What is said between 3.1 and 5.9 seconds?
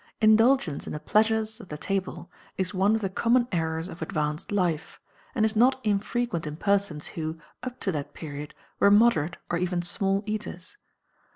common errors of advanced life, and is not